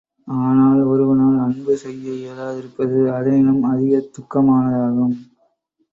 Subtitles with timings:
[0.27, 5.15] ஆனால், ஒருவனால் அன்பு செய்ய இயலாதிருப்பது அதனினும் அதிகத் துக்கமானதாகும்.